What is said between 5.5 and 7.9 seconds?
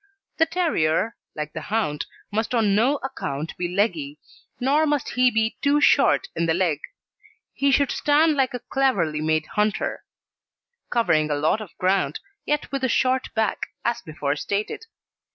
too short in the leg. He